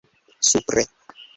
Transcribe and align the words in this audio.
supre 0.49 0.81